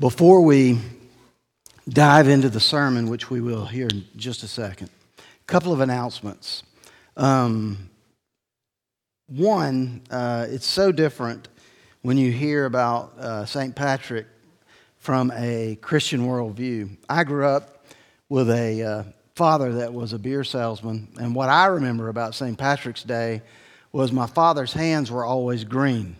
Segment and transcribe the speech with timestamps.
[0.00, 0.78] Before we
[1.88, 5.80] dive into the sermon, which we will here in just a second, a couple of
[5.80, 6.62] announcements.
[7.16, 7.90] Um,
[9.26, 11.48] one, uh, it's so different
[12.02, 13.74] when you hear about uh, St.
[13.74, 14.28] Patrick
[14.98, 16.96] from a Christian worldview.
[17.08, 17.84] I grew up
[18.28, 19.02] with a uh,
[19.34, 22.56] father that was a beer salesman, and what I remember about St.
[22.56, 23.42] Patrick's Day
[23.90, 26.14] was my father's hands were always green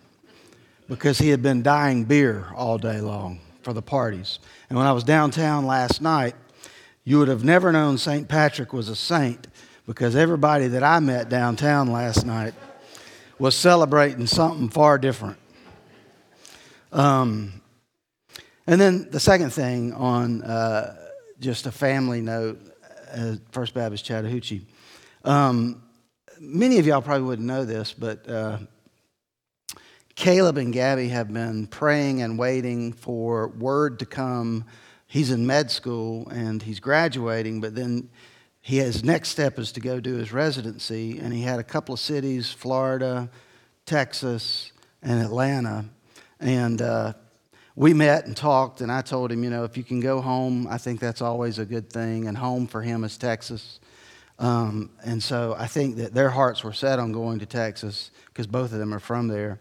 [0.88, 3.38] because he had been dyeing beer all day long
[3.68, 4.38] for the parties.
[4.70, 6.34] And when I was downtown last night,
[7.04, 8.26] you would have never known St.
[8.26, 9.46] Patrick was a saint
[9.86, 12.54] because everybody that I met downtown last night
[13.38, 15.36] was celebrating something far different.
[16.92, 17.60] Um,
[18.66, 20.96] and then the second thing on uh,
[21.38, 22.58] just a family note,
[23.14, 24.64] uh, First Baptist Chattahoochee.
[25.24, 25.82] Um,
[26.40, 28.60] many of y'all probably wouldn't know this, but uh,
[30.18, 34.64] Caleb and Gabby have been praying and waiting for word to come.
[35.06, 38.10] He's in med school and he's graduating, but then
[38.60, 41.20] his next step is to go do his residency.
[41.20, 43.30] And he had a couple of cities Florida,
[43.86, 45.84] Texas, and Atlanta.
[46.40, 47.12] And uh,
[47.76, 50.66] we met and talked, and I told him, you know, if you can go home,
[50.66, 52.26] I think that's always a good thing.
[52.26, 53.78] And home for him is Texas.
[54.40, 58.48] Um, and so I think that their hearts were set on going to Texas because
[58.48, 59.60] both of them are from there.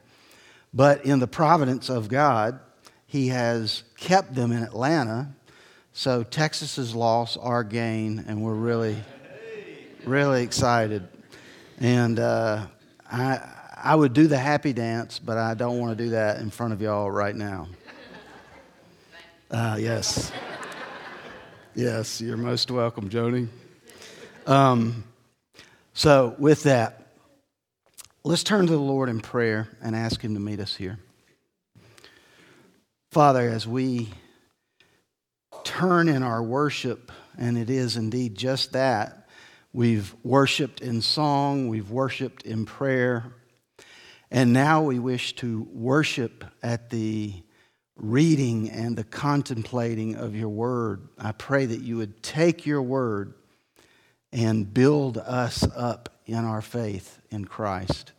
[0.78, 2.60] But in the providence of God,
[3.08, 5.34] He has kept them in Atlanta.
[5.92, 8.96] So Texas's loss, our gain, and we're really,
[10.06, 11.08] really excited.
[11.80, 12.68] And uh,
[13.12, 13.40] I,
[13.76, 16.74] I would do the happy dance, but I don't want to do that in front
[16.74, 17.70] of y'all right now.
[19.50, 20.32] Uh, yes.
[21.74, 23.48] Yes, you're most welcome, Joni.
[24.46, 25.06] Um,
[25.96, 27.07] so, with that,
[28.28, 31.00] Let's turn to the Lord in prayer and ask Him to meet us here.
[33.10, 34.10] Father, as we
[35.64, 39.30] turn in our worship, and it is indeed just that,
[39.72, 43.32] we've worshiped in song, we've worshiped in prayer,
[44.30, 47.32] and now we wish to worship at the
[47.96, 51.08] reading and the contemplating of your word.
[51.18, 53.36] I pray that you would take your word
[54.34, 58.12] and build us up in our faith in Christ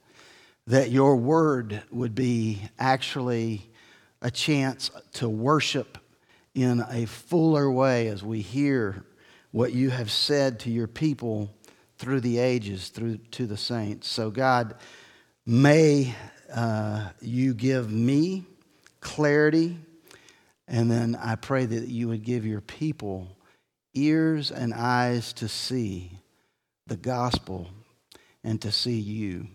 [0.69, 3.71] that your word would be actually
[4.21, 5.97] a chance to worship
[6.55, 9.03] in a fuller way as we hear
[9.51, 11.49] what you have said to your people
[11.97, 14.09] through the ages, through to the saints.
[14.09, 14.75] So, God,
[15.47, 16.15] may
[16.55, 18.45] uh, you give me
[19.01, 19.78] clarity,
[20.67, 23.27] and then I pray that you would give your people
[23.95, 26.12] ears and eyes to see
[26.87, 27.69] the gospel
[28.45, 29.47] and to see you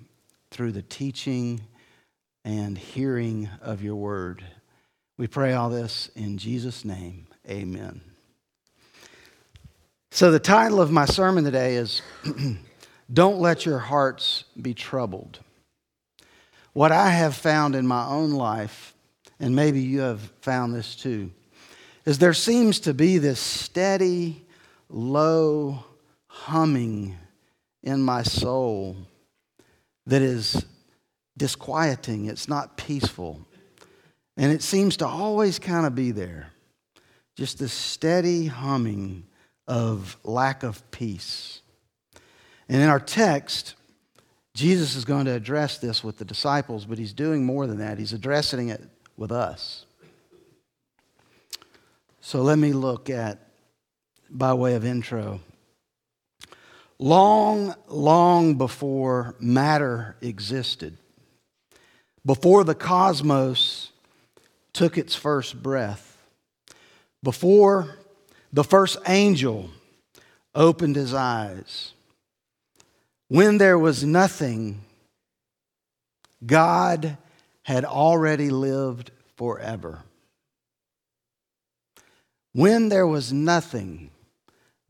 [0.53, 1.59] through the teaching
[2.46, 4.44] and hearing of your word.
[5.18, 7.25] We pray all this in Jesus' name.
[7.50, 8.02] Amen.
[10.12, 12.03] So, the title of my sermon today is
[13.14, 15.40] Don't Let Your Hearts Be Troubled.
[16.74, 18.94] What I have found in my own life,
[19.40, 21.31] and maybe you have found this too,
[22.06, 24.46] is there seems to be this steady,
[24.88, 25.84] low
[26.28, 27.18] humming
[27.81, 28.97] in my soul
[30.06, 30.66] that is
[31.38, 33.46] disquieting, it's not peaceful.
[34.38, 36.52] And it seems to always kind of be there.
[37.36, 39.25] Just this steady humming
[39.68, 41.62] of lack of peace.
[42.68, 43.75] And in our text,
[44.53, 47.97] Jesus is going to address this with the disciples, but he's doing more than that.
[47.97, 48.81] He's addressing it
[49.18, 49.85] with us.
[52.22, 53.50] So let me look at,
[54.30, 55.41] by way of intro,
[57.03, 60.97] long, long before matter existed,
[62.25, 63.91] before the cosmos
[64.72, 66.18] took its first breath,
[67.22, 67.97] before
[68.53, 69.69] the first angel
[70.56, 71.91] opened his eyes,
[73.28, 74.80] when there was nothing,
[76.46, 77.18] God
[77.64, 80.03] had already lived forever.
[82.53, 84.09] When there was nothing,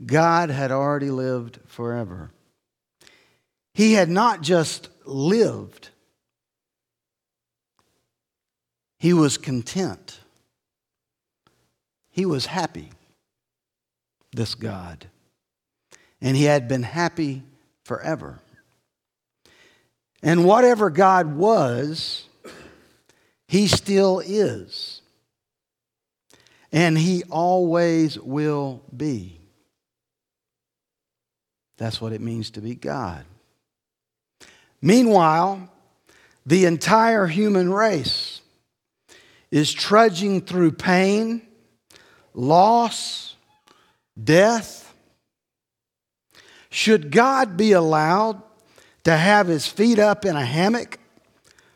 [0.06, 2.30] God had already lived forever.
[3.74, 5.90] He had not just lived,
[8.98, 10.20] he was content.
[12.10, 12.90] He was happy,
[14.32, 15.06] this God.
[16.20, 17.42] And he had been happy
[17.84, 18.38] forever.
[20.22, 22.28] And whatever God was,
[23.48, 25.02] he still is.
[26.70, 29.40] And he always will be.
[31.76, 33.24] That's what it means to be God.
[34.80, 35.68] Meanwhile,
[36.46, 38.40] the entire human race
[39.50, 41.42] is trudging through pain,
[42.34, 43.36] loss,
[44.22, 44.92] death?
[46.70, 48.42] Should God be allowed
[49.04, 50.98] to have his feet up in a hammock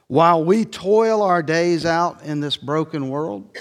[0.08, 3.56] while we toil our days out in this broken world?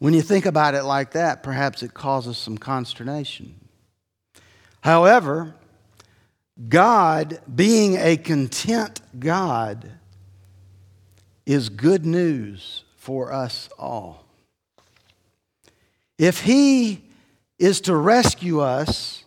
[0.00, 3.54] When you think about it like that, perhaps it causes some consternation.
[4.80, 5.54] However,
[6.68, 9.90] God, being a content God,
[11.46, 14.24] is good news for us all.
[16.18, 17.02] If He
[17.58, 19.24] is to rescue us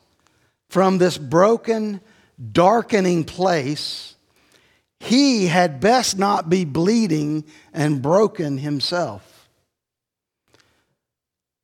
[0.69, 2.01] from this broken,
[2.51, 4.15] darkening place,
[4.99, 9.49] He had best not be bleeding and broken Himself.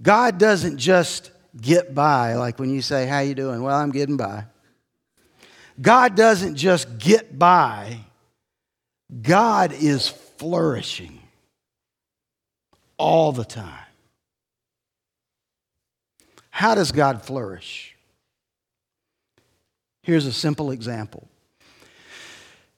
[0.01, 4.17] God doesn't just get by like when you say, "How you doing?" Well, I'm getting
[4.17, 4.45] by.
[5.81, 7.99] God doesn't just get by.
[9.21, 11.19] God is flourishing
[12.97, 13.85] all the time.
[16.49, 17.95] How does God flourish?
[20.03, 21.27] Here's a simple example.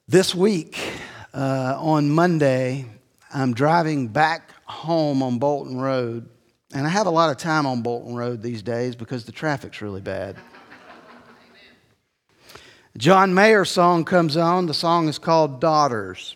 [0.07, 0.77] This week,
[1.33, 2.85] uh, on Monday,
[3.33, 6.29] I'm driving back home on Bolton Road,
[6.73, 9.81] and I have a lot of time on Bolton Road these days because the traffic's
[9.81, 10.35] really bad.
[12.97, 14.65] John Mayer's song comes on.
[14.65, 16.35] The song is called Daughters.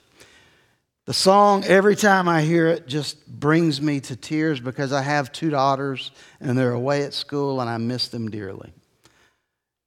[1.06, 5.32] The song, every time I hear it, just brings me to tears because I have
[5.32, 8.74] two daughters and they're away at school and I miss them dearly.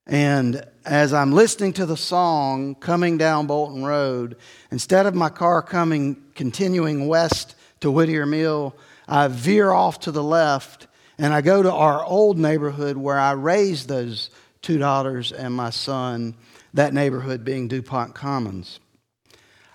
[0.06, 4.36] And as I'm listening to the song coming down Bolton Road,
[4.70, 8.74] instead of my car coming, continuing west to Whittier Mill,
[9.08, 10.86] I veer off to the left
[11.18, 14.30] and I go to our old neighborhood where I raised those
[14.62, 16.36] two daughters and my son,
[16.74, 18.78] that neighborhood being DuPont Commons.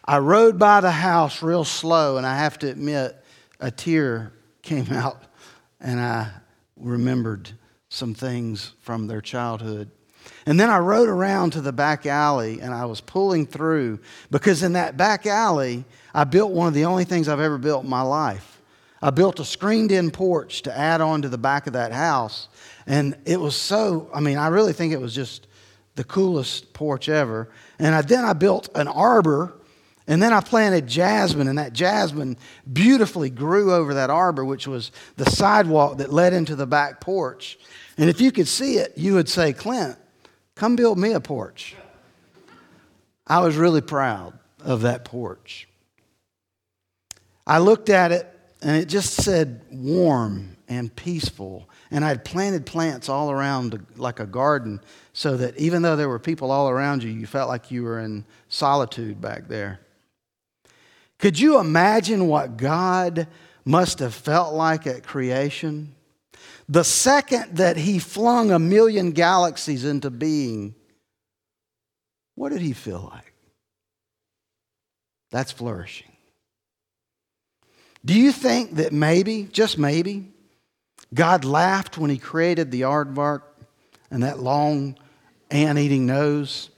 [0.06, 3.16] I rode by the house real slow, and I have to admit,
[3.60, 5.24] a tear came out,
[5.80, 6.30] and I
[6.78, 7.50] remembered
[7.90, 9.90] some things from their childhood.
[10.46, 14.00] And then I rode around to the back alley and I was pulling through
[14.32, 15.84] because in that back alley,
[16.14, 18.53] I built one of the only things I've ever built in my life.
[19.04, 22.48] I built a screened in porch to add on to the back of that house.
[22.88, 25.46] And it was so, I mean, I really think it was just
[25.96, 27.50] the coolest porch ever.
[27.80, 29.56] And I, then I built an arbor
[30.08, 32.38] and then I planted jasmine, and that jasmine
[32.72, 37.58] beautifully grew over that arbor, which was the sidewalk that led into the back porch.
[37.98, 39.98] And if you could see it, you would say, Clint,
[40.56, 41.76] come build me a porch.
[43.26, 45.70] I was really proud of that porch.
[47.48, 48.33] I looked at it,
[48.64, 51.70] and it just said warm and peaceful.
[51.92, 54.80] And I'd planted plants all around like a garden
[55.12, 58.00] so that even though there were people all around you, you felt like you were
[58.00, 59.80] in solitude back there.
[61.20, 63.28] Could you imagine what God
[63.66, 65.94] must have felt like at creation?
[66.68, 70.74] The second that he flung a million galaxies into being,
[72.36, 73.34] what did he feel like?
[75.32, 76.13] That's flourishing.
[78.06, 80.30] Do you think that maybe, just maybe,
[81.14, 83.44] God laughed when he created the aardvark
[84.12, 84.98] and that long
[85.50, 86.70] ant eating nose?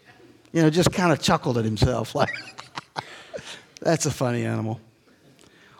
[0.51, 2.29] You know, just kind of chuckled at himself like,
[3.81, 4.79] that's a funny animal.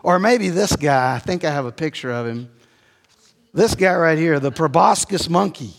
[0.02, 2.50] Or maybe this guy, I think I have a picture of him.
[3.52, 5.72] This guy right here, the proboscis monkey.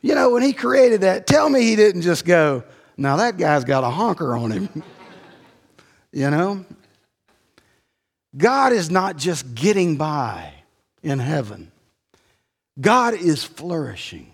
[0.00, 2.64] You know, when he created that, tell me he didn't just go,
[2.96, 4.82] now that guy's got a honker on him.
[6.12, 6.64] you know?
[8.36, 10.52] God is not just getting by
[11.02, 11.72] in heaven,
[12.80, 14.32] God is flourishing.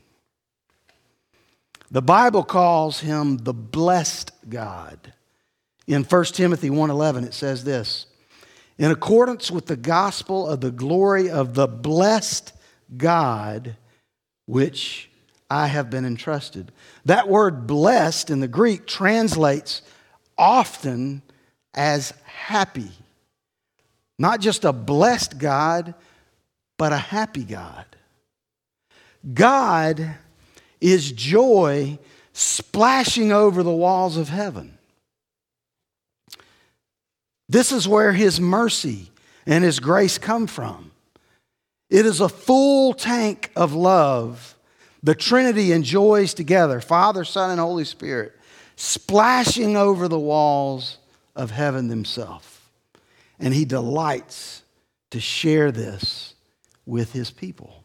[1.90, 5.12] The Bible calls him the blessed God.
[5.87, 8.07] In 1 Timothy 1:11 it says this,
[8.76, 12.52] in accordance with the gospel of the glory of the blessed
[12.97, 13.76] God
[14.47, 15.11] which
[15.50, 16.73] I have been entrusted.
[17.07, 19.83] That word blessed in the Greek translates
[20.37, 21.23] often
[21.75, 22.93] as happy.
[24.19, 25.95] Not just a blessed God,
[26.77, 27.85] but a happy God.
[29.35, 30.17] God
[30.81, 31.99] is joy
[32.33, 34.79] splashing over the walls of heaven.
[37.49, 39.11] This is where his mercy
[39.47, 40.93] and his grace come from.
[41.91, 44.57] It is a full tank of love
[45.03, 48.33] the Trinity enjoys together Father, Son, and Holy Spirit,
[48.77, 50.99] splashing over the walls
[51.37, 52.58] of heaven themselves.
[53.40, 54.62] And he delights
[55.11, 56.35] to share this
[56.87, 57.85] with his people.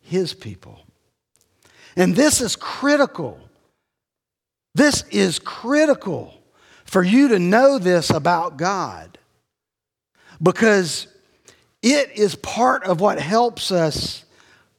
[0.00, 0.80] His people.
[1.96, 3.40] And this is critical.
[4.74, 6.34] This is critical
[6.84, 9.18] for you to know this about God
[10.42, 11.06] because
[11.82, 14.24] it is part of what helps us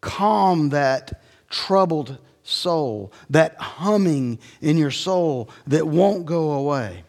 [0.02, 7.04] calm that troubled soul, that humming in your soul that won't go away.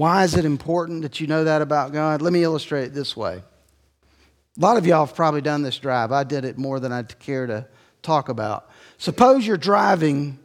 [0.00, 2.22] Why is it important that you know that about God?
[2.22, 3.42] Let me illustrate it this way.
[4.56, 6.10] A lot of y'all have probably done this drive.
[6.10, 7.66] I did it more than I'd care to
[8.00, 8.70] talk about.
[8.96, 10.38] Suppose you're driving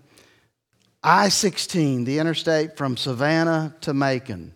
[1.01, 4.51] I 16, the interstate from Savannah to Macon.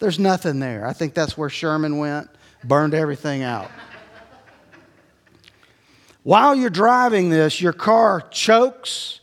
[0.00, 0.84] There's nothing there.
[0.84, 2.28] I think that's where Sherman went,
[2.64, 3.70] burned everything out.
[6.24, 9.20] While you're driving this, your car chokes,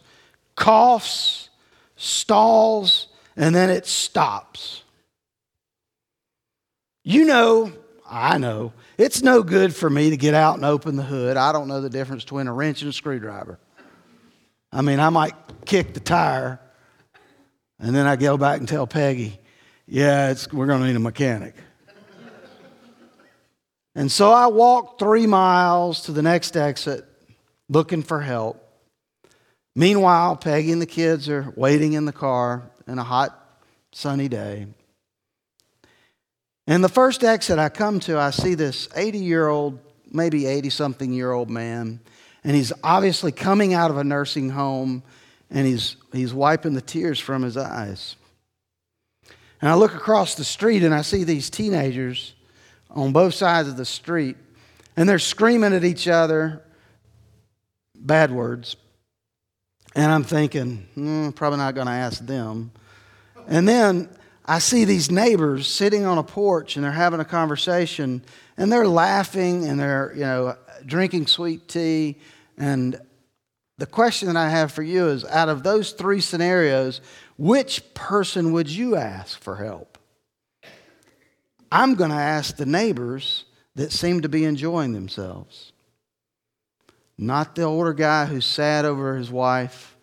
[0.55, 1.50] coughs,
[1.98, 4.82] stalls, and then it stops.
[7.03, 7.74] You know,
[8.10, 11.36] I know, it's no good for me to get out and open the hood.
[11.36, 13.60] I don't know the difference between a wrench and a screwdriver.
[14.72, 15.33] I mean, I might
[15.65, 16.62] kick the tire,
[17.77, 19.38] and then I go back and tell Peggy,
[19.86, 21.55] yeah, we're going to need a mechanic.
[23.95, 27.05] and so I walked three miles to the next exit
[27.67, 28.60] looking for help.
[29.75, 33.60] Meanwhile, Peggy and the kids are waiting in the car in a hot,
[33.91, 34.67] sunny day.
[36.65, 39.79] And the first exit I come to, I see this 80 year old,
[40.12, 42.00] maybe 80 something year old man
[42.43, 45.03] and he's obviously coming out of a nursing home
[45.50, 48.15] and he's, he's wiping the tears from his eyes.
[49.62, 52.34] And I look across the street and I see these teenagers
[52.89, 54.36] on both sides of the street
[54.98, 56.62] and they're screaming at each other
[57.96, 58.75] bad words.
[59.96, 62.72] And I'm thinking, mm, probably not going to ask them.
[63.48, 64.10] And then
[64.45, 68.23] I see these neighbors sitting on a porch and they're having a conversation
[68.57, 72.17] and they're laughing and they're, you know, drinking sweet tea.
[72.57, 73.00] And
[73.77, 77.00] the question that I have for you is out of those three scenarios,
[77.38, 79.97] which person would you ask for help?
[81.71, 83.45] I'm going to ask the neighbors
[83.75, 85.71] that seem to be enjoying themselves.
[87.17, 89.95] Not the older guy who's sad over his wife,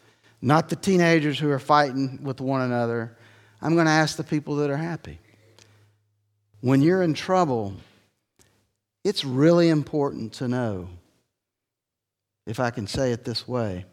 [0.42, 3.16] not the teenagers who are fighting with one another.
[3.62, 5.19] I'm going to ask the people that are happy.
[6.61, 7.75] When you're in trouble,
[9.05, 10.88] it's really important to know,
[12.47, 13.85] if I can say it this way,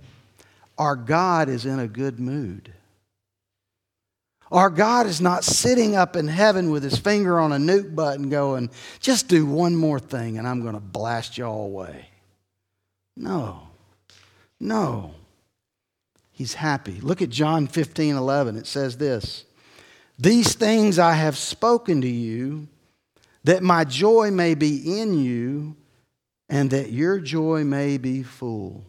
[0.77, 2.71] our God is in a good mood.
[4.51, 8.29] Our God is not sitting up in heaven with his finger on a nuke button
[8.29, 8.69] going,
[8.99, 12.09] just do one more thing and I'm going to blast y'all away.
[13.17, 13.67] No,
[14.59, 15.13] no.
[16.31, 17.01] He's happy.
[17.01, 18.57] Look at John 15 11.
[18.57, 19.43] It says this
[20.19, 22.67] These things I have spoken to you
[23.43, 25.75] that my joy may be in you
[26.49, 28.83] and that your joy may be full.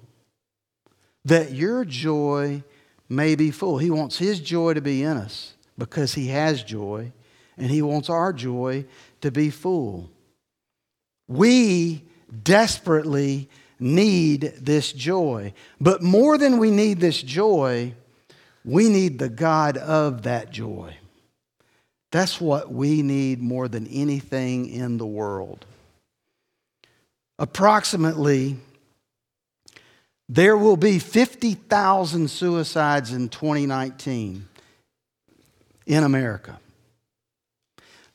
[1.25, 2.63] That your joy
[3.09, 3.79] may be full.
[3.79, 7.13] He wants his joy to be in us because he has joy,
[7.57, 8.85] and he wants our joy
[9.21, 10.11] to be full.
[11.29, 12.05] We
[12.43, 15.53] desperately need this joy.
[15.81, 17.95] But more than we need this joy,
[18.65, 20.97] we need the God of that joy.
[22.11, 25.67] That's what we need more than anything in the world.
[27.39, 28.57] Approximately,
[30.29, 34.49] there will be 50,000 suicides in 2019
[35.87, 36.59] in America.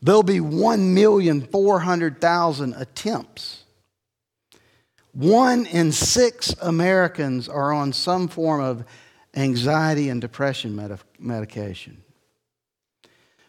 [0.01, 3.63] There'll be 1,400,000 attempts.
[5.13, 8.83] One in six Americans are on some form of
[9.35, 12.02] anxiety and depression medication.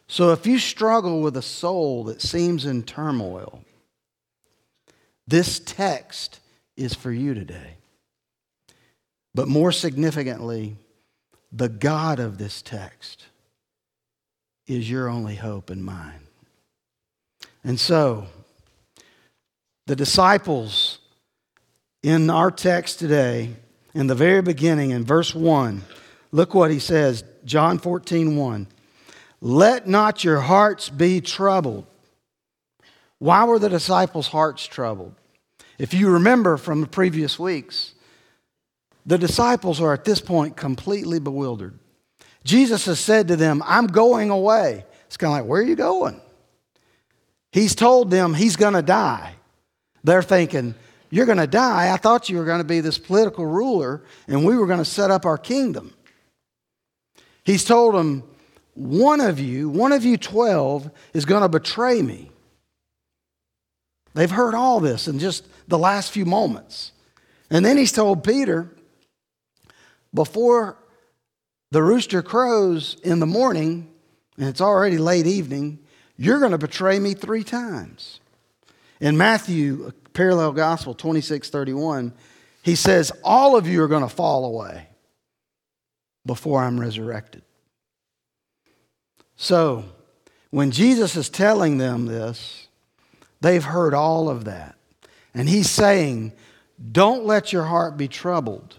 [0.06, 3.64] So if you struggle with a soul that seems in turmoil,
[5.26, 6.40] this text
[6.76, 7.76] is for you today.
[9.34, 10.76] But more significantly,
[11.50, 13.24] the God of this text
[14.66, 16.20] is your only hope and mine.
[17.62, 18.26] And so,
[19.86, 20.98] the disciples
[22.02, 23.54] in our text today,
[23.94, 25.82] in the very beginning, in verse 1,
[26.32, 28.66] look what he says John 14, 1.
[29.44, 31.84] Let not your hearts be troubled.
[33.18, 35.14] Why were the disciples' hearts troubled?
[35.78, 37.92] If you remember from the previous weeks,
[39.04, 41.78] the disciples are at this point completely bewildered.
[42.42, 44.86] Jesus has said to them, I'm going away.
[45.08, 46.22] It's kind of like, where are you going?
[47.52, 49.34] He's told them he's going to die.
[50.04, 50.74] They're thinking,
[51.10, 51.92] You're going to die.
[51.92, 54.86] I thought you were going to be this political ruler and we were going to
[54.86, 55.92] set up our kingdom.
[57.44, 58.22] He's told them,
[58.74, 62.30] one of you, one of you 12, is going to betray me.
[64.14, 66.92] They've heard all this in just the last few moments.
[67.50, 68.70] And then he's told Peter,
[70.12, 70.76] before
[71.70, 73.90] the rooster crows in the morning,
[74.36, 75.80] and it's already late evening,
[76.16, 78.20] you're going to betray me three times.
[79.00, 82.12] In Matthew, parallel gospel 26 31,
[82.62, 84.88] he says, All of you are going to fall away
[86.24, 87.42] before I'm resurrected.
[89.36, 89.84] So,
[90.50, 92.68] when Jesus is telling them this,
[93.40, 94.76] they've heard all of that.
[95.34, 96.32] And he's saying,
[96.92, 98.78] Don't let your heart be troubled.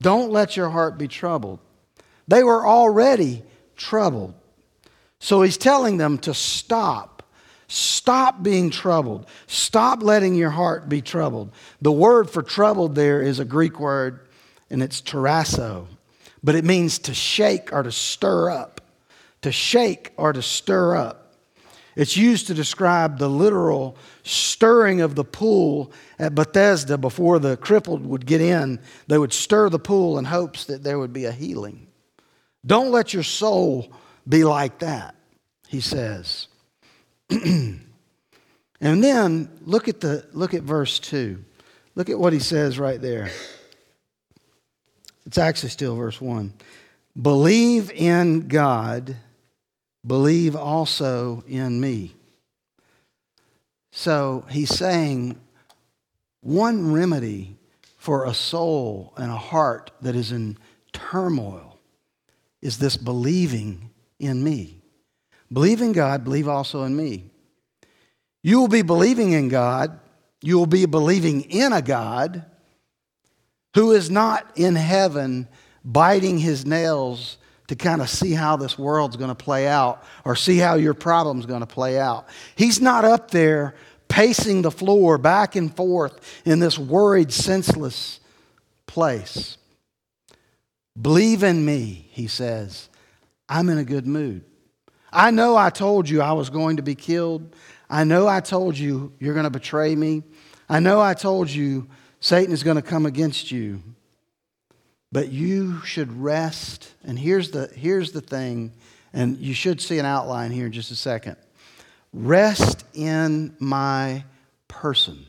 [0.00, 1.60] Don't let your heart be troubled.
[2.26, 3.42] They were already
[3.76, 4.34] troubled.
[5.18, 7.22] So he's telling them to stop.
[7.68, 9.26] Stop being troubled.
[9.46, 11.52] Stop letting your heart be troubled.
[11.80, 14.20] The word for troubled there is a Greek word,
[14.70, 15.86] and it's tarasso,
[16.42, 18.80] but it means to shake or to stir up.
[19.44, 21.34] To shake or to stir up.
[21.96, 28.06] It's used to describe the literal stirring of the pool at Bethesda before the crippled
[28.06, 28.80] would get in.
[29.06, 31.88] They would stir the pool in hopes that there would be a healing.
[32.64, 33.92] Don't let your soul
[34.26, 35.14] be like that,
[35.68, 36.48] he says.
[37.28, 37.84] and
[38.80, 41.44] then look at the look at verse 2.
[41.96, 43.30] Look at what he says right there.
[45.26, 46.54] It's actually still verse 1.
[47.20, 49.16] Believe in God,
[50.06, 52.14] believe also in me.
[53.90, 55.40] So he's saying
[56.40, 57.56] one remedy
[57.96, 60.58] for a soul and a heart that is in
[60.92, 61.78] turmoil
[62.60, 64.82] is this believing in me.
[65.52, 67.30] Believe in God, believe also in me.
[68.42, 70.00] You will be believing in God,
[70.42, 72.44] you will be believing in a God
[73.74, 75.48] who is not in heaven
[75.84, 80.36] biting his nails to kind of see how this world's going to play out or
[80.36, 82.28] see how your problem's going to play out.
[82.56, 83.74] He's not up there
[84.08, 88.20] pacing the floor back and forth in this worried, senseless
[88.86, 89.56] place.
[91.00, 92.88] Believe in me, he says.
[93.48, 94.44] I'm in a good mood.
[95.12, 97.54] I know I told you I was going to be killed.
[97.88, 100.22] I know I told you you're going to betray me.
[100.68, 101.88] I know I told you
[102.20, 103.82] Satan is going to come against you.
[105.14, 106.92] But you should rest.
[107.04, 108.72] And here's the, here's the thing,
[109.12, 111.36] and you should see an outline here in just a second.
[112.12, 114.24] Rest in my
[114.66, 115.24] person.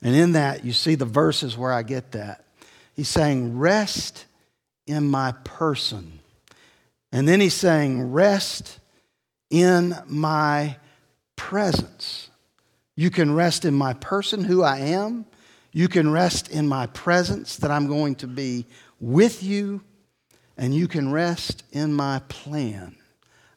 [0.00, 2.46] And in that, you see the verses where I get that.
[2.94, 4.24] He's saying, Rest
[4.86, 6.20] in my person.
[7.12, 8.78] And then he's saying, Rest
[9.50, 10.76] in my
[11.36, 12.30] presence.
[12.94, 15.26] You can rest in my person, who I am.
[15.76, 18.64] You can rest in my presence, that I'm going to be
[18.98, 19.82] with you.
[20.56, 22.96] And you can rest in my plan.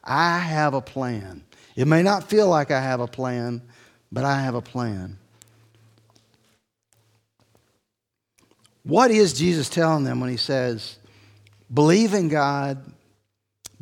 [0.04, 1.42] I have a plan.
[1.76, 3.62] It may not feel like I have a plan,
[4.12, 5.16] but I have a plan.
[8.82, 10.98] What is Jesus telling them when he says,
[11.72, 12.84] believe in God,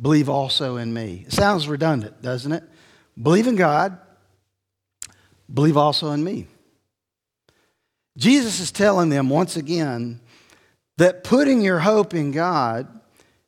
[0.01, 1.25] believe also in me?
[1.27, 2.63] It sounds redundant, doesn't it?
[3.21, 3.97] Believe in God,
[5.53, 6.47] believe also in me.
[8.19, 10.19] Jesus is telling them once again
[10.97, 12.87] that putting your hope in God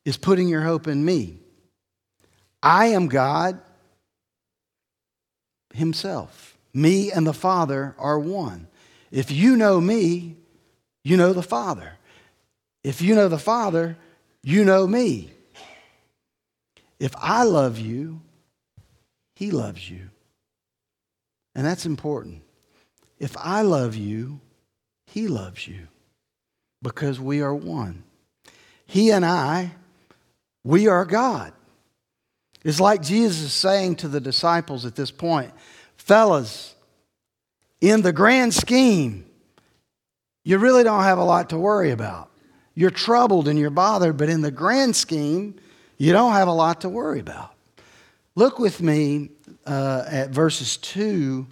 [0.05, 1.37] is putting your hope in me.
[2.63, 3.59] I am God
[5.73, 6.57] Himself.
[6.73, 8.67] Me and the Father are one.
[9.11, 10.37] If you know me,
[11.03, 11.97] you know the Father.
[12.81, 13.97] If you know the Father,
[14.41, 15.31] you know me.
[16.97, 18.21] If I love you,
[19.35, 20.09] He loves you.
[21.55, 22.43] And that's important.
[23.19, 24.39] If I love you,
[25.11, 25.87] He loves you
[26.81, 28.03] because we are one.
[28.85, 29.71] He and I,
[30.63, 31.51] we are God.
[32.63, 35.51] It's like Jesus is saying to the disciples at this point,
[35.97, 36.75] fellas,
[37.81, 39.25] in the grand scheme,
[40.45, 42.29] you really don't have a lot to worry about.
[42.73, 45.55] You're troubled and you're bothered, but in the grand scheme,
[45.97, 47.53] you don't have a lot to worry about.
[48.35, 49.31] Look with me
[49.65, 51.45] uh, at verses 2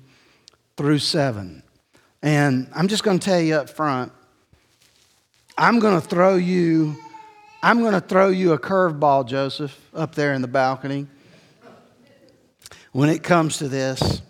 [0.77, 1.61] through 7.
[2.21, 4.11] And I'm just going to tell you up front,
[5.57, 6.97] I'm going to throw you,
[7.63, 11.07] I'm going to throw you a curveball, Joseph, up there in the balcony
[12.91, 14.21] when it comes to this.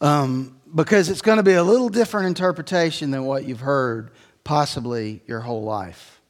[0.00, 4.10] Um, because it's going to be a little different interpretation than what you've heard
[4.42, 6.20] possibly your whole life.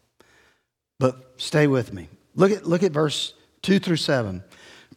[0.98, 2.08] But stay with me.
[2.34, 4.42] Look at, look at verse 2 through 7.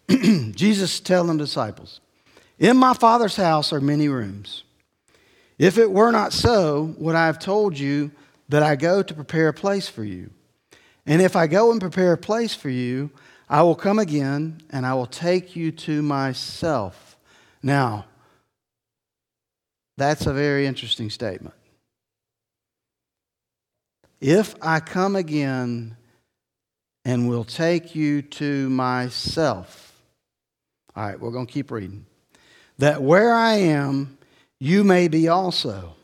[0.54, 2.02] Jesus telling the disciples,
[2.60, 4.64] In my Father's house are many rooms.
[5.58, 8.12] If it were not so, would I have told you
[8.50, 10.30] that I go to prepare a place for you?
[11.06, 13.10] And if I go and prepare a place for you,
[13.50, 17.18] I will come again and I will take you to myself.
[17.64, 18.06] Now,
[19.96, 21.56] that's a very interesting statement.
[24.20, 25.96] If I come again
[27.08, 29.94] and will take you to myself.
[30.94, 32.06] All right, we're going to keep reading.
[32.80, 34.18] That where I am,
[34.60, 35.96] you may be also.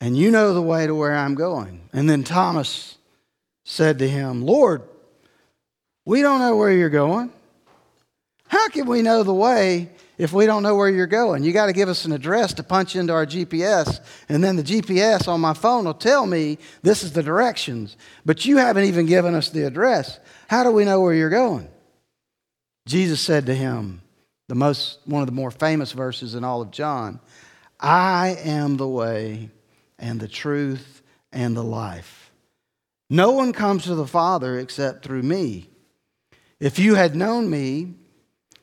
[0.00, 1.88] And you know the way to where I'm going.
[1.92, 2.98] And then Thomas
[3.64, 4.82] said to him, Lord,
[6.04, 7.32] we don't know where you're going.
[8.48, 11.42] How can we know the way if we don't know where you're going?
[11.42, 14.62] You got to give us an address to punch into our GPS, and then the
[14.62, 17.96] GPS on my phone will tell me this is the directions.
[18.24, 20.20] But you haven't even given us the address.
[20.48, 21.68] How do we know where you're going?
[22.86, 24.00] Jesus said to him,
[24.48, 27.20] the most one of the more famous verses in all of John,
[27.80, 29.50] I am the way
[29.98, 32.30] and the truth and the life.
[33.08, 35.68] No one comes to the Father except through me.
[36.58, 37.94] If you had known me,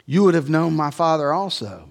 [0.05, 1.89] you would have known my Father also.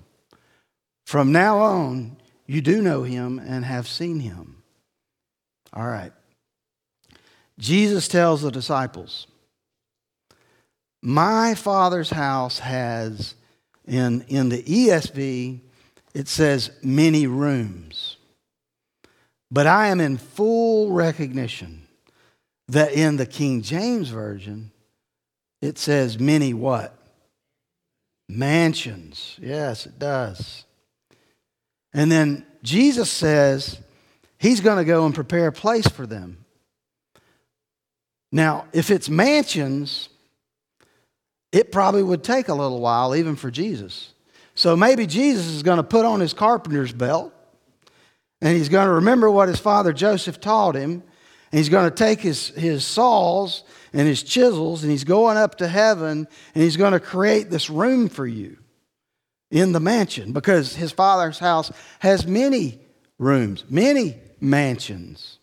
[1.06, 4.62] From now on, you do know him and have seen him.
[5.72, 6.12] All right.
[7.58, 9.26] Jesus tells the disciples,
[11.00, 13.34] My Father's house has,
[13.86, 15.60] in, in the ESV,
[16.14, 18.16] it says many rooms.
[19.50, 21.86] But I am in full recognition
[22.68, 24.70] that in the King James Version,
[25.60, 26.96] it says many what?
[28.28, 29.38] Mansions.
[29.40, 30.64] Yes, it does.
[31.92, 33.78] And then Jesus says
[34.38, 36.44] he's going to go and prepare a place for them.
[38.30, 40.08] Now, if it's mansions,
[41.52, 44.12] it probably would take a little while, even for Jesus.
[44.54, 47.32] So maybe Jesus is going to put on his carpenter's belt
[48.40, 51.02] and he's going to remember what his father Joseph taught him.
[51.52, 53.62] And he's going to take his, his saws
[53.92, 57.70] and his chisels and he's going up to heaven and he's going to create this
[57.70, 58.58] room for you
[59.50, 62.80] in the mansion because his father's house has many
[63.18, 65.38] rooms, many mansions.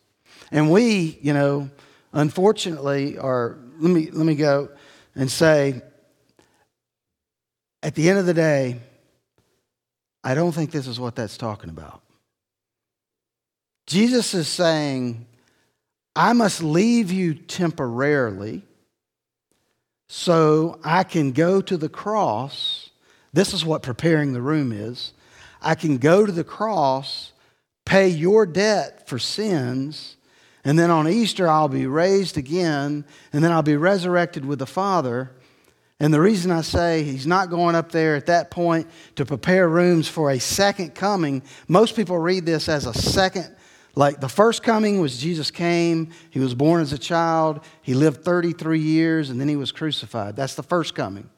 [0.51, 1.69] And we, you know,
[2.11, 4.69] unfortunately are let me let me go
[5.15, 5.81] and say
[7.81, 8.79] at the end of the day
[10.23, 12.01] I don't think this is what that's talking about.
[13.87, 15.25] Jesus is saying
[16.15, 18.63] I must leave you temporarily
[20.07, 22.89] so I can go to the cross.
[23.31, 25.13] This is what preparing the room is.
[25.61, 27.31] I can go to the cross,
[27.85, 30.17] pay your debt for sins,
[30.63, 34.65] and then on Easter I'll be raised again, and then I'll be resurrected with the
[34.65, 35.31] Father.
[35.99, 39.67] And the reason I say he's not going up there at that point to prepare
[39.67, 43.55] rooms for a second coming, most people read this as a second
[43.95, 48.23] like the first coming was Jesus came, he was born as a child, he lived
[48.23, 50.35] 33 years, and then he was crucified.
[50.35, 51.29] That's the first coming.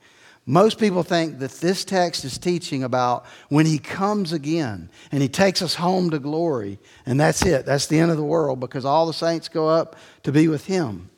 [0.45, 5.30] Most people think that this text is teaching about when he comes again and he
[5.30, 7.65] takes us home to glory, and that's it.
[7.65, 10.65] That's the end of the world because all the saints go up to be with
[10.65, 11.11] him.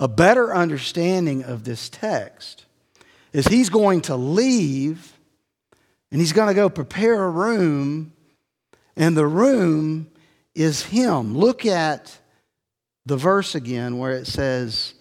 [0.00, 2.64] A better understanding of this text
[3.32, 5.12] is he's going to leave
[6.10, 8.12] and he's going to go prepare a room
[8.96, 10.10] and the room
[10.54, 11.36] is Him.
[11.36, 12.18] Look at
[13.06, 14.94] the verse again where it says,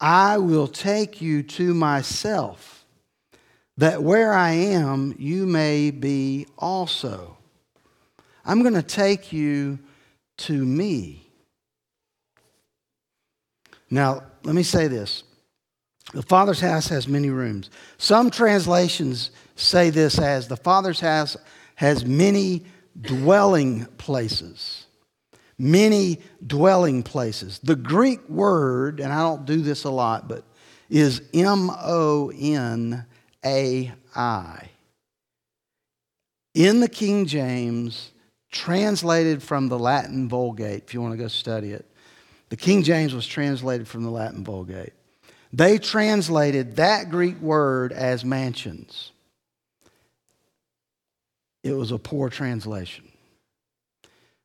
[0.00, 2.84] I will take you to myself,
[3.76, 7.36] that where I am, you may be also.
[8.44, 9.78] I'm going to take you
[10.38, 11.21] to me.
[13.92, 15.22] Now, let me say this.
[16.14, 17.68] The Father's house has many rooms.
[17.98, 21.36] Some translations say this as the Father's house
[21.74, 22.64] has many
[22.98, 24.86] dwelling places.
[25.58, 27.58] Many dwelling places.
[27.62, 30.44] The Greek word, and I don't do this a lot, but
[30.88, 33.04] is M O N
[33.44, 34.70] A I.
[36.54, 38.12] In the King James,
[38.50, 41.91] translated from the Latin Vulgate, if you want to go study it.
[42.52, 44.92] The King James was translated from the Latin Vulgate.
[45.54, 49.10] They translated that Greek word as mansions
[51.62, 53.10] it was a poor translation.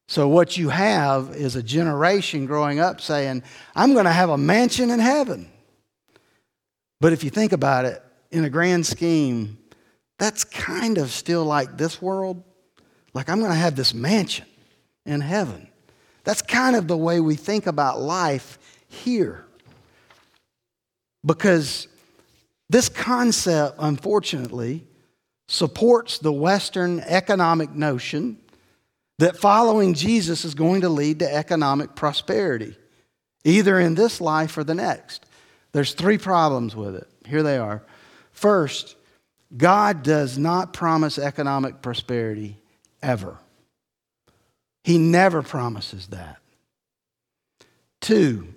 [0.08, 3.44] So, what you have is a generation growing up saying,
[3.76, 5.50] I'm going to have a mansion in heaven.
[7.02, 9.58] But if you think about it, in a grand scheme,
[10.18, 12.42] that's kind of still like this world.
[13.14, 14.46] Like, I'm going to have this mansion
[15.06, 15.67] in heaven.
[16.28, 18.60] That's kind of the way we think about life
[18.90, 19.46] here.
[21.26, 21.88] Because
[22.70, 24.84] this concept, unfortunately,
[25.48, 28.38] supports the Western economic notion
[29.20, 32.76] that following Jesus is going to lead to economic prosperity,
[33.46, 35.26] either in this life or the next.
[35.72, 37.08] There's three problems with it.
[37.26, 37.84] Here they are.
[38.34, 38.98] First,
[39.56, 42.58] God does not promise economic prosperity
[43.02, 43.38] ever.
[44.88, 46.38] He never promises that.
[48.00, 48.48] Two,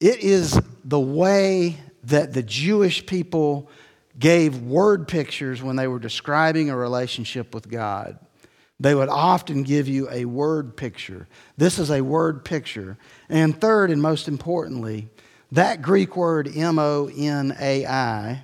[0.00, 3.70] it is the way that the Jewish people
[4.18, 8.18] gave word pictures when they were describing a relationship with God.
[8.80, 11.28] They would often give you a word picture.
[11.56, 12.98] This is a word picture.
[13.28, 15.08] And third, and most importantly,
[15.52, 18.42] that Greek word M O N A I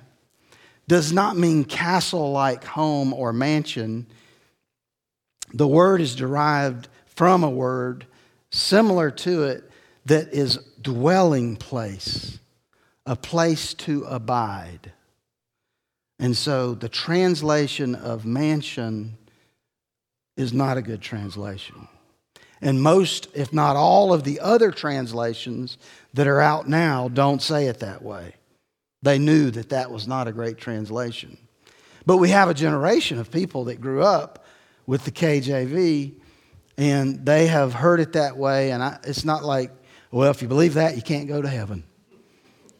[0.87, 4.07] does not mean castle like home or mansion.
[5.53, 8.05] The word is derived from a word
[8.51, 9.69] similar to it
[10.05, 12.39] that is dwelling place,
[13.05, 14.91] a place to abide.
[16.19, 19.17] And so the translation of mansion
[20.37, 21.87] is not a good translation.
[22.61, 25.77] And most, if not all, of the other translations
[26.13, 28.35] that are out now don't say it that way.
[29.01, 31.37] They knew that that was not a great translation.
[32.05, 34.40] But we have a generation of people that grew up
[34.91, 36.11] with the KJV
[36.77, 38.71] and they have heard it that way.
[38.71, 39.71] And I, it's not like,
[40.11, 41.85] well, if you believe that, you can't go to heaven.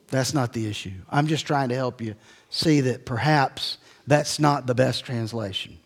[0.09, 0.91] That's not the issue.
[1.09, 2.15] I'm just trying to help you
[2.49, 5.79] see that perhaps that's not the best translation.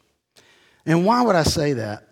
[0.84, 2.08] And why would I say that?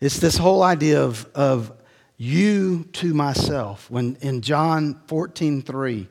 [0.00, 1.70] It's this whole idea of, of
[2.16, 3.90] you to myself.
[3.90, 6.08] When in John 14, 3,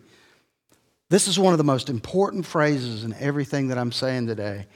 [1.10, 4.68] this is one of the most important phrases in everything that I'm saying today.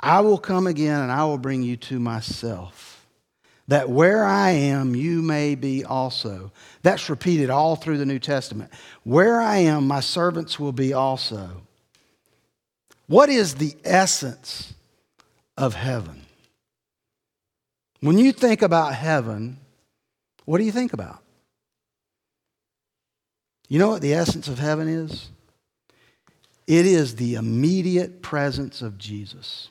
[0.00, 3.06] I will come again and I will bring you to myself,
[3.66, 6.52] that where I am, you may be also.
[6.82, 8.70] That's repeated all through the New Testament.
[9.04, 11.62] Where I am, my servants will be also.
[13.06, 14.72] What is the essence
[15.56, 16.22] of heaven?
[18.00, 19.58] When you think about heaven,
[20.44, 21.20] what do you think about?
[23.68, 25.28] You know what the essence of heaven is?
[26.66, 29.68] It is the immediate presence of Jesus.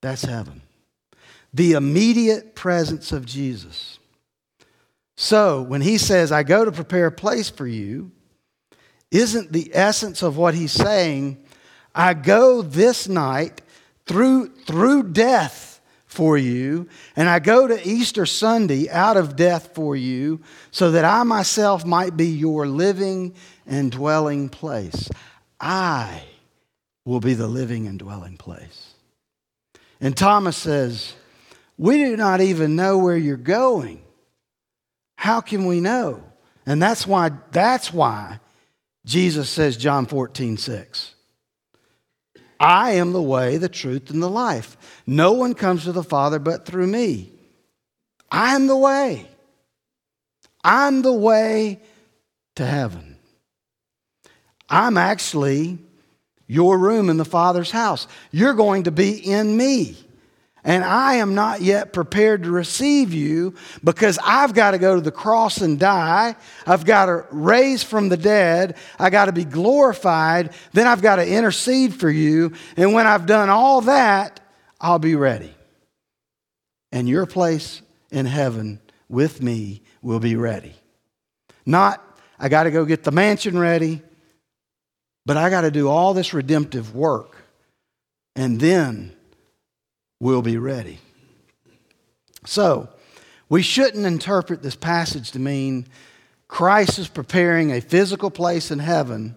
[0.00, 0.62] That's heaven.
[1.52, 3.98] The immediate presence of Jesus.
[5.16, 8.12] So when he says, I go to prepare a place for you,
[9.10, 11.38] isn't the essence of what he's saying,
[11.94, 13.62] I go this night
[14.06, 19.96] through, through death for you, and I go to Easter Sunday out of death for
[19.96, 23.34] you, so that I myself might be your living
[23.66, 25.08] and dwelling place.
[25.60, 26.22] I
[27.04, 28.94] will be the living and dwelling place.
[30.00, 31.14] And Thomas says,
[31.76, 34.02] We do not even know where you're going.
[35.16, 36.22] How can we know?
[36.66, 38.40] And that's why, that's why
[39.04, 41.14] Jesus says, John 14, 6.
[42.60, 44.76] I am the way, the truth, and the life.
[45.06, 47.32] No one comes to the Father but through me.
[48.30, 49.28] I am the way.
[50.62, 51.80] I'm the way
[52.56, 53.16] to heaven.
[54.68, 55.78] I'm actually
[56.48, 58.08] your room in the Father's house.
[58.32, 59.96] You're going to be in me.
[60.64, 65.00] And I am not yet prepared to receive you because I've got to go to
[65.00, 66.34] the cross and die.
[66.66, 68.76] I've got to raise from the dead.
[68.98, 70.52] I got to be glorified.
[70.72, 72.52] Then I've got to intercede for you.
[72.76, 74.40] And when I've done all that,
[74.80, 75.54] I'll be ready.
[76.90, 77.80] And your place
[78.10, 80.74] in heaven with me will be ready.
[81.64, 82.02] Not,
[82.38, 84.02] I got to go get the mansion ready.
[85.28, 87.36] But I got to do all this redemptive work,
[88.34, 89.14] and then
[90.20, 91.00] we'll be ready.
[92.46, 92.88] So,
[93.50, 95.86] we shouldn't interpret this passage to mean
[96.48, 99.36] Christ is preparing a physical place in heaven,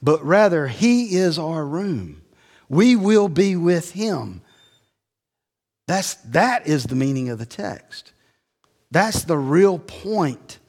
[0.00, 2.22] but rather, He is our room.
[2.68, 4.42] We will be with Him.
[5.88, 8.12] That's, that is the meaning of the text.
[8.92, 10.60] That's the real point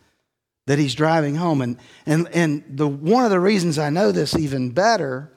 [0.66, 1.62] that he's driving home.
[1.62, 5.32] And, and, and the, one of the reasons I know this even better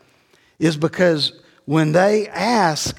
[0.59, 1.33] is because
[1.65, 2.99] when they ask,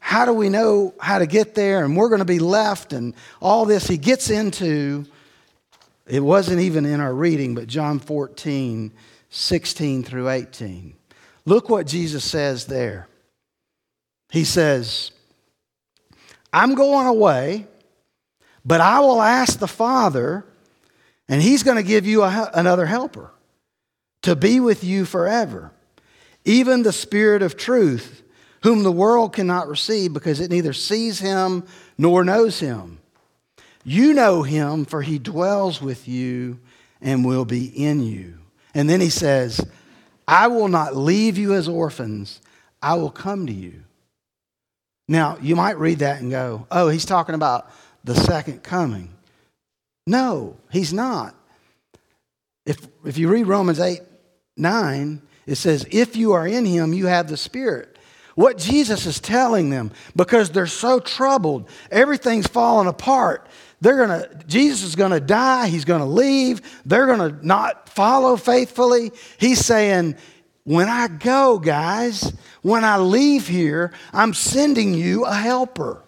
[0.00, 1.84] How do we know how to get there?
[1.84, 5.06] And we're going to be left, and all this, he gets into
[6.08, 8.92] it wasn't even in our reading, but John 14,
[9.28, 10.94] 16 through 18.
[11.44, 13.08] Look what Jesus says there.
[14.30, 15.10] He says,
[16.50, 17.66] I'm going away,
[18.64, 20.46] but I will ask the Father
[21.28, 23.30] and he's going to give you a, another helper
[24.22, 25.72] to be with you forever,
[26.44, 28.22] even the Spirit of truth,
[28.62, 31.64] whom the world cannot receive because it neither sees him
[31.96, 32.98] nor knows him.
[33.84, 36.58] You know him, for he dwells with you
[37.00, 38.38] and will be in you.
[38.74, 39.64] And then he says,
[40.26, 42.40] I will not leave you as orphans,
[42.82, 43.84] I will come to you.
[45.08, 47.70] Now, you might read that and go, oh, he's talking about
[48.04, 49.14] the second coming.
[50.08, 51.34] No, he's not.
[52.64, 54.00] If, if you read Romans 8
[54.56, 57.98] 9, it says, If you are in him, you have the Spirit.
[58.34, 63.48] What Jesus is telling them, because they're so troubled, everything's falling apart,
[63.82, 65.68] they're to, Jesus is going to die.
[65.68, 66.62] He's going to leave.
[66.86, 69.12] They're going to not follow faithfully.
[69.38, 70.16] He's saying,
[70.64, 76.02] when I go, guys, when I leave here, I'm sending you a helper.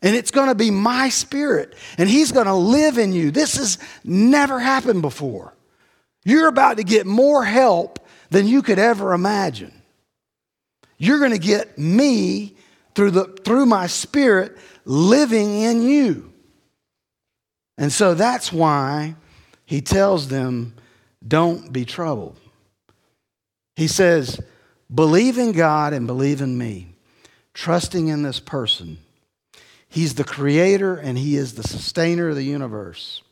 [0.00, 3.32] And it's going to be my spirit, and he's going to live in you.
[3.32, 5.54] This has never happened before.
[6.24, 7.98] You're about to get more help
[8.30, 9.72] than you could ever imagine.
[10.98, 12.54] You're going to get me
[12.94, 16.32] through, the, through my spirit living in you.
[17.76, 19.14] And so that's why
[19.64, 20.74] he tells them,
[21.26, 22.38] don't be troubled.
[23.76, 24.40] He says,
[24.92, 26.94] believe in God and believe in me,
[27.54, 28.98] trusting in this person.
[29.88, 33.22] He's the creator and he is the sustainer of the universe.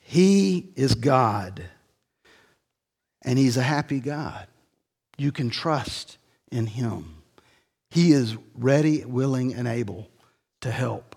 [0.00, 1.64] He is God,
[3.22, 4.46] and he's a happy God.
[5.16, 6.18] You can trust
[6.52, 7.16] in him.
[7.90, 10.08] He is ready, willing, and able
[10.60, 11.16] to help.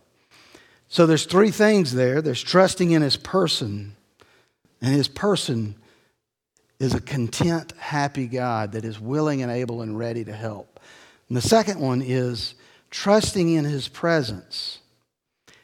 [0.87, 2.21] So there's three things there.
[2.21, 3.95] There's trusting in his person,
[4.81, 5.75] and his person
[6.79, 10.79] is a content, happy God that is willing and able and ready to help.
[11.27, 12.55] And the second one is
[12.89, 14.79] trusting in his presence.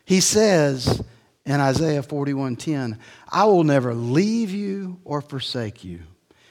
[0.06, 1.02] He says
[1.46, 2.98] in Isaiah 41:10,
[3.32, 6.00] I will never leave you or forsake you.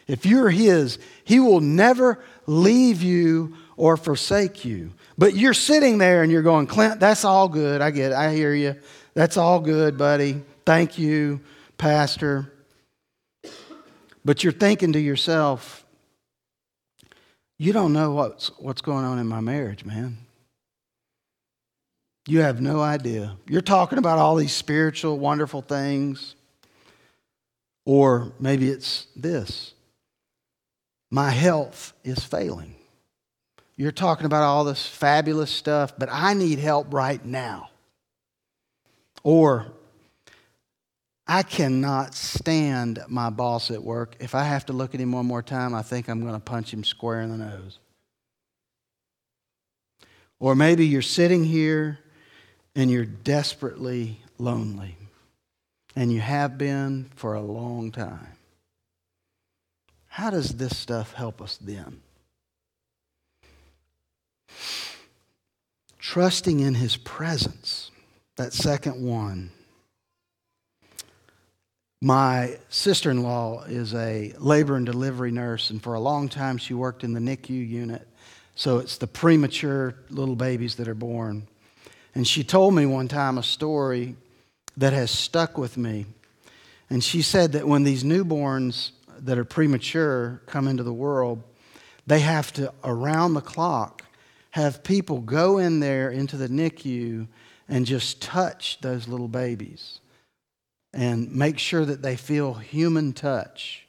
[0.06, 4.92] If you're his, he will never leave you or forsake you.
[5.16, 7.80] But you're sitting there and you're going, Clint, that's all good.
[7.80, 8.14] I get it.
[8.14, 8.76] I hear you.
[9.14, 10.42] That's all good, buddy.
[10.64, 11.40] Thank you,
[11.78, 12.52] Pastor.
[14.24, 15.84] But you're thinking to yourself,
[17.58, 20.18] you don't know what's, what's going on in my marriage, man.
[22.26, 23.36] You have no idea.
[23.48, 26.36] You're talking about all these spiritual, wonderful things.
[27.84, 29.74] Or maybe it's this
[31.10, 32.74] my health is failing.
[33.76, 37.70] You're talking about all this fabulous stuff, but I need help right now.
[39.24, 39.66] Or
[41.26, 44.16] I cannot stand my boss at work.
[44.20, 46.40] If I have to look at him one more time, I think I'm going to
[46.40, 47.78] punch him square in the nose.
[50.38, 51.98] Or maybe you're sitting here
[52.74, 54.96] and you're desperately lonely,
[55.94, 58.36] and you have been for a long time.
[60.08, 62.00] How does this stuff help us then?
[65.98, 67.90] Trusting in his presence,
[68.36, 69.50] that second one.
[72.00, 76.58] My sister in law is a labor and delivery nurse, and for a long time
[76.58, 78.06] she worked in the NICU unit.
[78.54, 81.46] So it's the premature little babies that are born.
[82.14, 84.16] And she told me one time a story
[84.76, 86.06] that has stuck with me.
[86.90, 91.42] And she said that when these newborns that are premature come into the world,
[92.06, 94.04] they have to, around the clock,
[94.50, 97.26] have people go in there into the NICU
[97.68, 100.00] and just touch those little babies
[100.92, 103.86] and make sure that they feel human touch.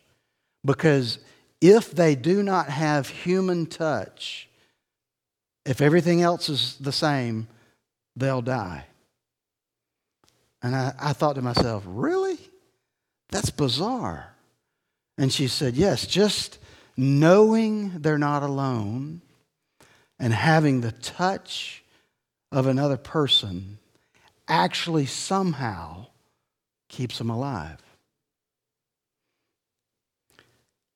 [0.64, 1.20] Because
[1.60, 4.48] if they do not have human touch,
[5.66, 7.48] if everything else is the same,
[8.16, 8.86] they'll die.
[10.62, 12.38] And I, I thought to myself, really?
[13.30, 14.34] That's bizarre.
[15.18, 16.60] And she said, yes, just
[16.96, 19.22] knowing they're not alone
[20.20, 21.84] and having the touch
[22.52, 23.80] of another person
[24.48, 26.08] actually somehow
[26.90, 27.80] keeps them alive.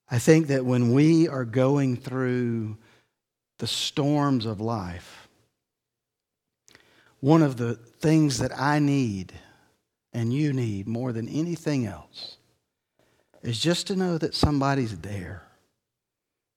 [0.10, 2.78] I think that when we are going through
[3.60, 5.27] the storms of life,
[7.28, 9.34] one of the things that I need
[10.13, 12.38] and you need more than anything else
[13.44, 15.44] is just to know that somebody's there.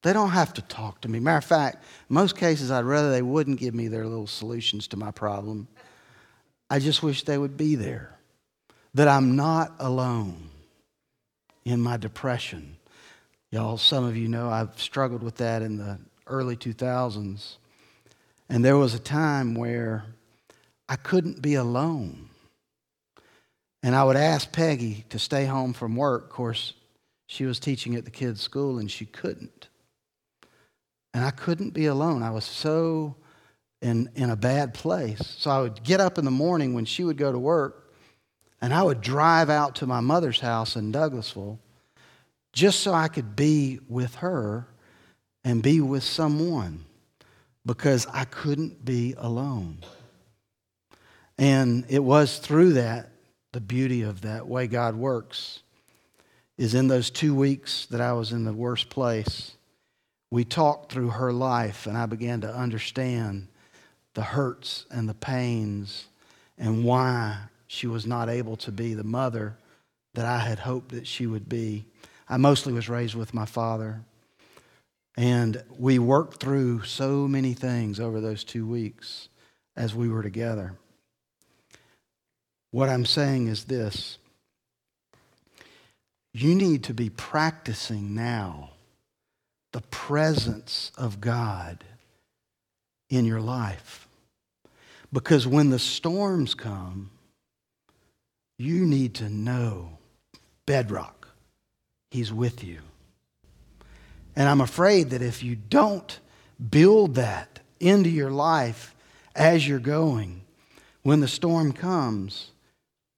[0.04, 1.18] They don't have to talk to me.
[1.18, 4.96] Matter of fact, most cases, I'd rather they wouldn't give me their little solutions to
[4.96, 5.66] my problem.
[6.70, 8.16] I just wish they would be there.
[8.94, 10.50] That I'm not alone
[11.64, 12.76] in my depression.
[13.50, 17.56] Y'all, some of you know I've struggled with that in the early 2000s.
[18.48, 20.04] And there was a time where
[20.90, 22.28] I couldn't be alone.
[23.84, 26.24] And I would ask Peggy to stay home from work.
[26.24, 26.74] Of course,
[27.28, 29.68] she was teaching at the kids' school and she couldn't.
[31.14, 32.24] And I couldn't be alone.
[32.24, 33.14] I was so
[33.80, 35.20] in, in a bad place.
[35.38, 37.94] So I would get up in the morning when she would go to work
[38.60, 41.58] and I would drive out to my mother's house in Douglasville
[42.52, 44.66] just so I could be with her
[45.44, 46.84] and be with someone
[47.64, 49.84] because I couldn't be alone.
[51.40, 53.08] And it was through that,
[53.52, 55.62] the beauty of that way God works,
[56.58, 59.56] is in those two weeks that I was in the worst place.
[60.30, 63.48] We talked through her life, and I began to understand
[64.12, 66.08] the hurts and the pains
[66.58, 69.56] and why she was not able to be the mother
[70.12, 71.86] that I had hoped that she would be.
[72.28, 74.02] I mostly was raised with my father.
[75.16, 79.30] And we worked through so many things over those two weeks
[79.74, 80.74] as we were together.
[82.70, 84.18] What I'm saying is this
[86.32, 88.70] you need to be practicing now
[89.72, 91.84] the presence of God
[93.08, 94.08] in your life.
[95.12, 97.10] Because when the storms come,
[98.58, 99.98] you need to know
[100.66, 101.28] bedrock,
[102.10, 102.78] He's with you.
[104.36, 106.20] And I'm afraid that if you don't
[106.70, 108.94] build that into your life
[109.34, 110.42] as you're going,
[111.02, 112.52] when the storm comes,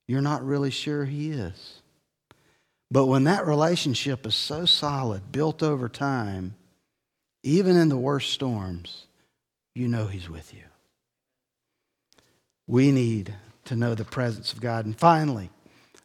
[0.07, 1.81] you're not really sure He is.
[2.91, 6.55] But when that relationship is so solid, built over time,
[7.43, 9.07] even in the worst storms,
[9.75, 10.65] you know He's with you.
[12.67, 13.35] We need
[13.65, 14.85] to know the presence of God.
[14.85, 15.51] And finally,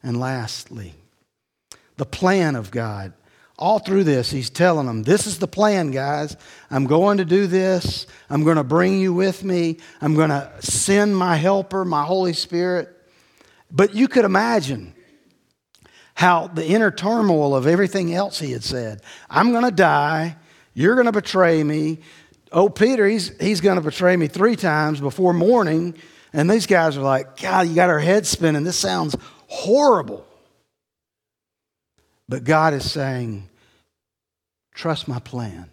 [0.04, 0.94] and lastly,
[1.98, 3.14] the plan of God.
[3.60, 6.38] All through this, he's telling them, This is the plan, guys.
[6.70, 8.06] I'm going to do this.
[8.30, 9.78] I'm going to bring you with me.
[10.00, 12.97] I'm going to send my helper, my Holy Spirit.
[13.72, 14.94] But you could imagine
[16.14, 19.02] how the inner turmoil of everything else he had said.
[19.30, 20.36] I'm going to die.
[20.74, 22.00] You're going to betray me.
[22.52, 25.96] Oh, Peter, he's, he's going to betray me three times before morning.
[26.34, 28.64] And these guys are like, God, you got our heads spinning.
[28.64, 29.16] This sounds
[29.48, 30.26] horrible.
[32.30, 33.48] But God is saying,
[34.74, 35.70] trust my plan.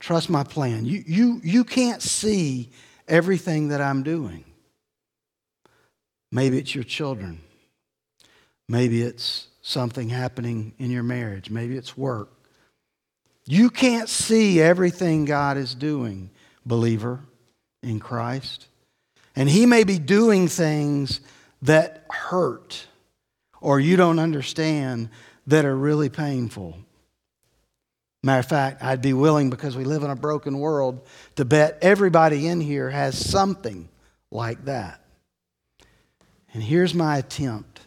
[0.00, 0.84] Trust my plan.
[0.84, 2.70] You, you, you can't see
[3.06, 4.44] everything that I'm doing.
[6.30, 7.40] Maybe it's your children.
[8.68, 11.50] Maybe it's something happening in your marriage.
[11.50, 12.30] Maybe it's work.
[13.46, 16.30] You can't see everything God is doing,
[16.66, 17.20] believer
[17.82, 18.66] in Christ.
[19.34, 21.20] And He may be doing things
[21.62, 22.86] that hurt
[23.60, 25.08] or you don't understand
[25.46, 26.76] that are really painful.
[28.22, 31.06] Matter of fact, I'd be willing, because we live in a broken world,
[31.36, 33.88] to bet everybody in here has something
[34.30, 35.00] like that.
[36.52, 37.80] And here's my attempt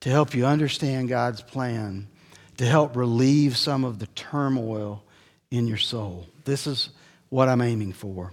[0.00, 2.08] to help you understand God's plan,
[2.56, 5.04] to help relieve some of the turmoil
[5.50, 6.26] in your soul.
[6.44, 6.90] This is
[7.28, 8.32] what I'm aiming for.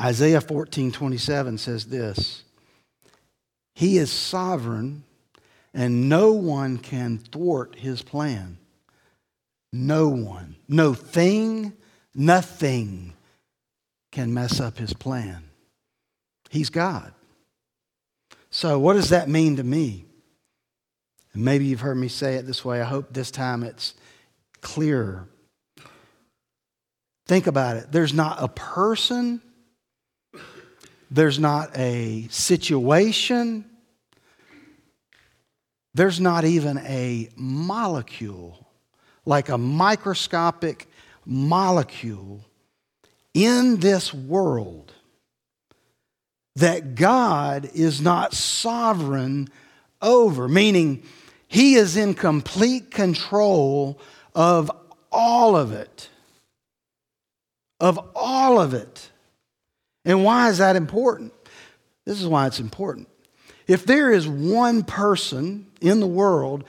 [0.00, 2.44] Isaiah 14 27 says this
[3.74, 5.04] He is sovereign,
[5.74, 8.58] and no one can thwart his plan.
[9.72, 11.72] No one, no thing,
[12.14, 13.14] nothing
[14.10, 15.44] can mess up his plan.
[16.50, 17.12] He's God.
[18.54, 20.04] So, what does that mean to me?
[21.32, 22.82] And maybe you've heard me say it this way.
[22.82, 23.94] I hope this time it's
[24.60, 25.26] clearer.
[27.26, 27.90] Think about it.
[27.90, 29.40] There's not a person,
[31.10, 33.64] there's not a situation,
[35.94, 38.68] there's not even a molecule,
[39.24, 40.88] like a microscopic
[41.24, 42.44] molecule
[43.32, 44.92] in this world
[46.56, 49.48] that God is not sovereign
[50.00, 51.02] over, meaning
[51.48, 53.98] He is in complete control
[54.34, 54.70] of
[55.10, 56.08] all of it.
[57.80, 59.10] Of all of it.
[60.04, 61.32] And why is that important?
[62.04, 63.08] This is why it's important.
[63.66, 66.64] If there is one person in the world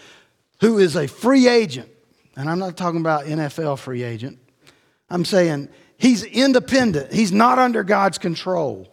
[0.61, 1.89] who is a free agent,
[2.35, 4.39] and I'm not talking about NFL free agent,
[5.09, 8.92] I'm saying he's independent, he's not under God's control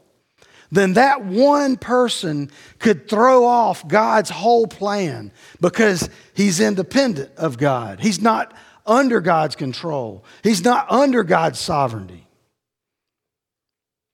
[0.71, 8.01] then that one person could throw off God's whole plan because he's independent of God.
[8.01, 8.55] He's not
[8.87, 12.27] under God's control, he's not under God's sovereignty.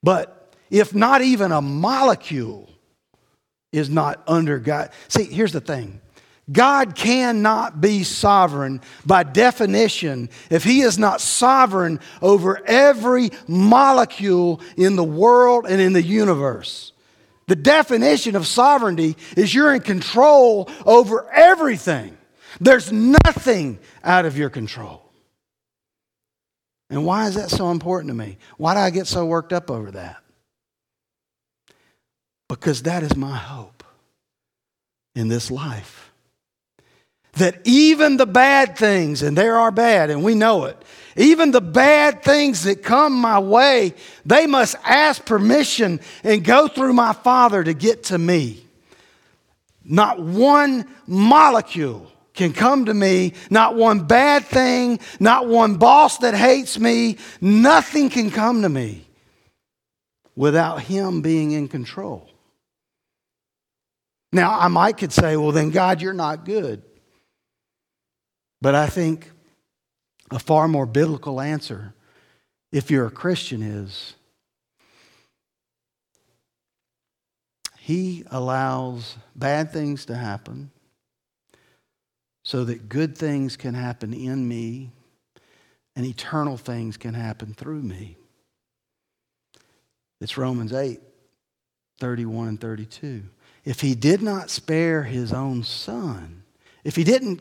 [0.03, 2.69] But if not even a molecule
[3.73, 6.01] is not under God, see, here's the thing
[6.51, 14.95] God cannot be sovereign by definition if He is not sovereign over every molecule in
[14.95, 16.93] the world and in the universe.
[17.49, 22.17] The definition of sovereignty is you're in control over everything,
[22.61, 25.03] there's nothing out of your control.
[26.89, 28.39] And why is that so important to me?
[28.57, 30.23] Why do I get so worked up over that?
[32.49, 33.83] Because that is my hope
[35.17, 36.06] in this life
[37.37, 40.77] that even the bad things, and there are bad, and we know it,
[41.17, 46.93] even the bad things that come my way, they must ask permission and go through
[46.93, 48.63] my Father to get to me.
[49.85, 56.35] Not one molecule can come to me, not one bad thing, not one boss that
[56.35, 59.07] hates me, nothing can come to me
[60.35, 62.31] without Him being in control.
[64.33, 66.83] Now, I might could say, well, then, God, you're not good.
[68.61, 69.31] But I think
[70.31, 71.95] a far more biblical answer,
[72.73, 74.15] if you're a Christian, is
[77.79, 80.73] He allows bad things to happen
[82.43, 84.91] so that good things can happen in me
[85.95, 88.17] and eternal things can happen through me.
[90.21, 91.01] It's Romans 8,
[92.01, 93.23] 31 and 32.
[93.65, 96.43] If he did not spare his own son,
[96.85, 97.41] if he didn't,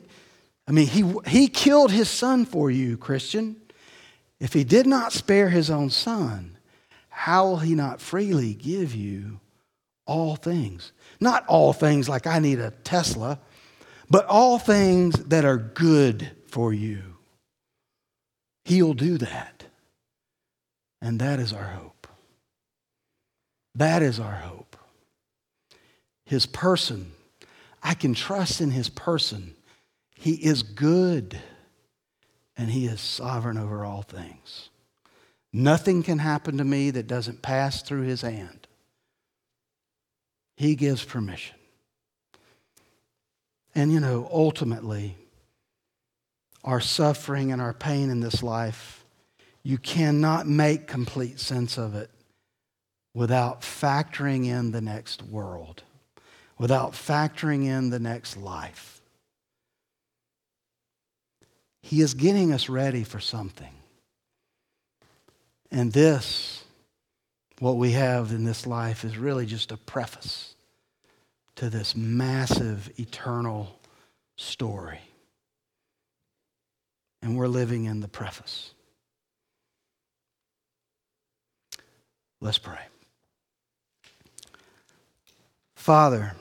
[0.67, 3.57] I mean, he, he killed his son for you, Christian.
[4.39, 6.57] If he did not spare his own son,
[7.09, 9.39] how will he not freely give you
[10.05, 10.91] all things?
[11.19, 13.39] Not all things like I need a Tesla,
[14.09, 17.01] but all things that are good for you.
[18.65, 19.63] He'll do that.
[21.01, 22.07] And that is our hope.
[23.75, 24.75] That is our hope.
[26.25, 27.11] His person.
[27.83, 29.54] I can trust in his person.
[30.25, 31.39] He is good
[32.57, 34.71] and he is sovereign over all things.
[35.53, 38.65] Nothing can happen to me that doesn't pass through his hand.
[40.57, 41.55] He gives permission.
[43.75, 45.15] And you know, ultimately,
[46.63, 49.05] our suffering and our pain in this life,
[49.61, 52.09] you cannot make complete sense of it
[53.13, 55.83] without factoring in the next world,
[56.57, 58.94] without factoring in the next life.
[61.85, 63.71] He is getting us ready for something.
[65.69, 66.63] And this,
[67.59, 70.55] what we have in this life, is really just a preface
[71.57, 73.79] to this massive eternal
[74.35, 74.99] story.
[77.21, 78.73] And we're living in the preface.
[82.41, 82.81] Let's pray.
[85.75, 86.33] Father,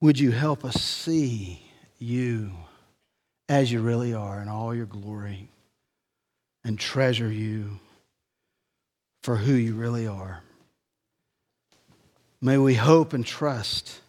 [0.00, 1.62] would you help us see
[2.00, 2.50] you
[3.48, 5.48] as you really are in all your glory
[6.64, 7.78] and treasure you
[9.22, 10.42] for who you really are?
[12.40, 14.00] May we hope and trust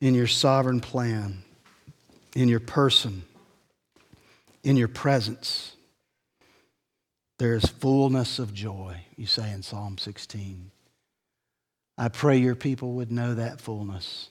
[0.00, 1.42] in your sovereign plan,
[2.34, 3.24] in your person,
[4.64, 5.74] in your presence.
[7.38, 10.70] There is fullness of joy, you say in Psalm 16.
[11.98, 14.30] I pray your people would know that fullness.